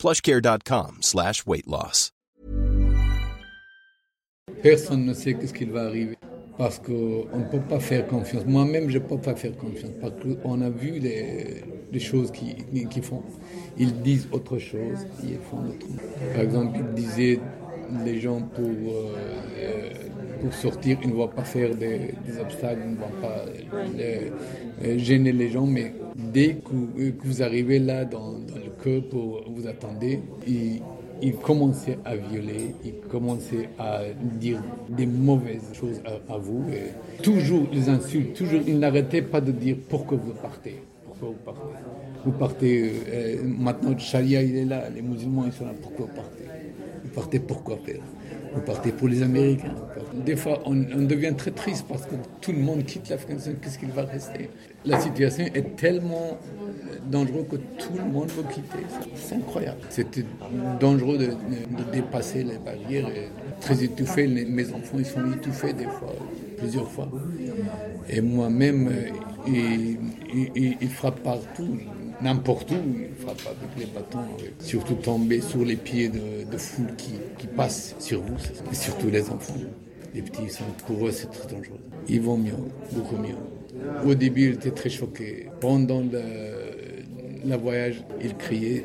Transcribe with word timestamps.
plushcare.com 0.00 0.98
slash 1.00 1.46
weight 1.46 1.66
loss. 1.66 2.10
Personne 4.62 5.04
ne 5.06 5.14
sait 5.14 5.36
ce 5.46 5.52
qu'il 5.52 5.70
va 5.70 5.84
arriver 5.84 6.16
parce 6.58 6.78
qu'on 6.78 6.92
ne 6.92 7.50
peut 7.50 7.60
pas 7.60 7.80
faire 7.80 8.06
confiance. 8.06 8.44
Moi-même, 8.46 8.90
je 8.90 8.98
ne 8.98 9.02
peux 9.04 9.18
pas 9.18 9.34
faire 9.34 9.56
confiance 9.56 9.92
parce 10.00 10.12
qu'on 10.42 10.60
a 10.60 10.68
vu 10.68 10.98
les, 10.98 12.00
choses 12.00 12.30
qu'ils 12.30 12.88
qui 12.88 13.00
font. 13.00 13.22
Ils 13.78 14.02
disent 14.02 14.28
autre 14.32 14.58
chose, 14.58 15.06
ils 15.22 15.38
font 15.38 15.58
autre 15.68 15.86
Par 16.34 16.42
exemple, 16.42 16.78
ils 16.78 16.94
disaient 16.94 17.40
les 18.04 18.20
gens 18.20 18.42
pour, 18.42 18.66
euh, 18.66 19.90
pour 20.40 20.54
sortir, 20.54 20.98
ils 21.02 21.10
ne 21.10 21.14
vont 21.14 21.28
pas 21.28 21.44
faire 21.44 21.74
des, 21.74 22.14
obstacles, 22.40 22.80
ils 22.84 22.92
ne 22.92 22.96
vont 22.96 23.20
pas 23.20 23.44
les, 23.96 24.32
euh, 24.84 24.98
gêner 24.98 25.32
les 25.32 25.50
gens, 25.50 25.66
mais 25.66 25.92
dès 26.16 26.56
que, 26.56 27.10
que 27.10 27.26
vous 27.26 27.42
arrivez 27.42 27.78
là 27.78 28.04
dans, 28.04 28.32
dans, 28.32 28.56
le 28.56 28.70
pour 29.00 29.44
vous 29.46 29.66
attendez, 29.66 30.20
ils, 30.46 31.34
commençaient 31.42 31.98
à 32.04 32.16
violer, 32.16 32.74
ils 32.84 32.94
commençaient 33.10 33.68
à 33.78 34.00
dire 34.38 34.62
des 34.88 35.06
mauvaises 35.06 35.70
choses 35.74 36.00
à, 36.06 36.38
vous. 36.38 36.64
Toujours 37.22 37.66
les 37.72 37.88
insultes, 37.90 38.34
toujours, 38.34 38.60
ils 38.66 38.78
n'arrêtaient 38.78 39.22
pas 39.22 39.40
de 39.40 39.52
dire 39.52 39.76
pourquoi 39.88 40.16
vous 40.16 40.32
partez. 40.32 40.76
Pourquoi 41.04 41.28
vous 41.28 41.44
partez 41.44 41.60
Vous 42.24 42.32
partez, 42.32 42.92
euh, 43.08 43.36
maintenant 43.44 43.90
le 43.90 43.98
charia 43.98 44.42
il 44.42 44.56
est 44.56 44.64
là, 44.64 44.88
les 44.88 45.02
musulmans 45.02 45.44
ils 45.44 45.52
sont 45.52 45.66
là, 45.66 45.72
pourquoi 45.82 46.06
vous 46.06 46.14
partez? 46.14 46.44
Vous 47.04 47.10
partez 47.10 47.38
pourquoi 47.38 47.76
faire? 47.84 48.00
Vous 48.52 48.60
partez 48.60 48.90
pour 48.92 49.08
les 49.08 49.22
Américains. 49.22 49.74
Des 50.14 50.36
fois 50.36 50.60
on, 50.66 50.74
devient 50.74 51.34
très 51.36 51.52
triste 51.52 51.86
parce 51.88 52.04
que 52.06 52.14
tout 52.40 52.52
le 52.52 52.58
monde 52.58 52.84
quitte 52.84 53.08
l'Afghanistan, 53.08 53.52
qu'est-ce 53.62 53.78
qu'il 53.78 53.90
va 53.90 54.04
rester? 54.04 54.50
La 54.84 54.98
situation 54.98 55.44
est 55.54 55.76
tellement 55.76 56.38
dangereux 57.10 57.46
que 57.50 57.56
tout 57.56 57.92
le 57.96 58.10
monde 58.10 58.28
veut 58.30 58.42
quitter. 58.52 58.84
C'est 59.14 59.36
incroyable. 59.36 59.80
C'était 59.88 60.24
dangereux 60.80 61.18
de, 61.18 61.30
dépasser 61.92 62.42
les 62.42 62.58
barrières. 62.58 63.08
Très 63.60 63.84
étouffé. 63.84 64.26
Mes 64.26 64.72
enfants, 64.72 64.98
ils 64.98 65.06
sont 65.06 65.30
étouffés 65.32 65.72
des 65.72 65.84
fois, 65.84 66.14
plusieurs 66.56 66.90
fois. 66.90 67.08
Et 68.08 68.20
moi-même, 68.20 68.90
ils, 69.46 69.98
ils 70.80 70.90
frappent 70.90 71.22
partout. 71.22 71.78
N'importe 72.22 72.70
où, 72.70 72.74
ils 72.74 73.14
frappent 73.22 73.40
avec 73.46 73.78
les 73.78 73.86
bâtons, 73.86 74.18
surtout 74.58 74.94
tomber 74.94 75.40
sur 75.40 75.64
les 75.64 75.76
pieds 75.76 76.08
de, 76.08 76.50
de 76.50 76.56
foule 76.58 76.94
qui, 76.96 77.12
qui 77.38 77.46
passent 77.46 77.94
sur 77.98 78.20
vous, 78.20 78.36
surtout 78.72 79.08
les 79.08 79.30
enfants. 79.30 79.54
Les 80.14 80.22
petits, 80.22 80.50
sont, 80.50 80.64
pour 80.86 81.06
eux, 81.06 81.12
c'est 81.12 81.30
très 81.30 81.48
dangereux. 81.48 81.78
Ils 82.08 82.20
vont 82.20 82.36
mieux, 82.36 82.52
beaucoup 82.92 83.16
mieux. 83.16 83.36
Au 84.04 84.14
début, 84.14 84.48
il 84.48 84.54
était 84.54 84.72
très 84.72 84.90
choqué. 84.90 85.48
Pendant 85.60 86.00
le, 86.00 87.56
voyage, 87.56 88.02
il 88.22 88.36
criait, 88.36 88.84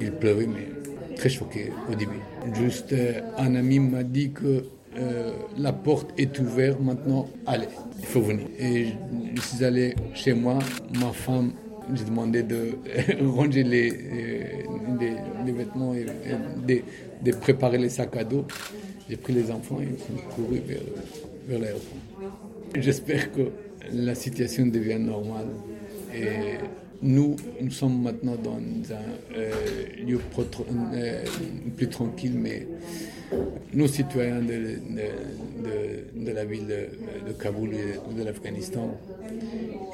il 0.00 0.12
pleurait, 0.12 0.46
mais 0.46 0.68
très 1.16 1.28
choqué 1.28 1.72
au 1.90 1.94
début. 1.94 2.20
Juste 2.54 2.92
euh, 2.92 3.20
un 3.38 3.54
ami 3.54 3.78
m'a 3.78 4.02
dit 4.02 4.32
que 4.32 4.64
euh, 4.98 5.30
la 5.56 5.72
porte 5.72 6.10
est 6.18 6.38
ouverte 6.38 6.80
maintenant, 6.80 7.28
allez, 7.46 7.68
il 7.98 8.04
faut 8.04 8.20
venir. 8.20 8.46
Et 8.58 8.88
je 9.34 9.40
suis 9.40 9.64
allé 9.64 9.94
chez 10.14 10.34
moi, 10.34 10.58
ma 10.98 11.12
femme, 11.12 11.52
j'ai 11.94 12.04
demandé 12.04 12.42
de 12.42 12.72
ranger 13.26 13.62
les, 13.62 13.90
euh, 13.92 15.52
vêtements 15.52 15.94
et, 15.94 16.06
de, 17.24 17.32
préparer 17.32 17.78
les 17.78 17.88
sacs 17.88 18.16
à 18.16 18.24
dos. 18.24 18.44
J'ai 19.08 19.16
pris 19.16 19.32
les 19.32 19.50
enfants 19.50 19.80
et 19.80 19.88
ils 19.92 19.98
sont 19.98 20.22
courus 20.34 20.60
vers, 20.66 20.80
vers 21.48 21.58
l'aéroport. 21.58 21.98
J'espère 22.74 23.32
que 23.32 23.50
la 23.92 24.14
situation 24.14 24.66
devient 24.66 24.98
normale 24.98 25.48
et 26.14 26.56
nous, 27.02 27.36
nous 27.60 27.70
sommes 27.70 28.00
maintenant 28.02 28.36
dans 28.36 28.58
un 28.94 29.36
euh, 29.36 29.50
lieu 30.06 30.20
euh, 30.38 31.24
plus 31.76 31.88
tranquille, 31.88 32.34
mais 32.36 32.66
nos 33.74 33.88
citoyens 33.88 34.40
de, 34.40 34.78
la 36.32 36.44
ville 36.44 36.66
de, 37.26 37.32
Kaboul 37.32 37.70
et 37.74 38.14
de 38.16 38.22
l'Afghanistan, 38.22 38.96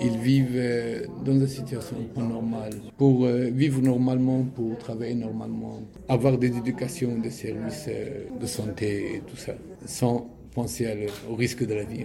ils 0.00 0.18
vivent 0.18 1.06
dans 1.24 1.32
une 1.32 1.46
situation 1.48 1.96
pas 2.14 2.20
normale. 2.22 2.72
Pour 2.98 3.24
euh, 3.24 3.48
vivre 3.52 3.80
normalement, 3.80 4.42
pour 4.42 4.76
travailler 4.78 5.14
normalement, 5.14 5.80
avoir 6.08 6.36
des 6.36 6.56
éducations, 6.56 7.16
des 7.18 7.30
services 7.30 7.88
de 8.40 8.46
santé 8.46 9.14
et 9.16 9.20
tout 9.20 9.36
ça, 9.36 9.54
sans 9.86 10.28
penser 10.54 11.06
au 11.30 11.36
risque 11.36 11.66
de 11.66 11.74
la 11.74 11.84
vie. 11.84 12.04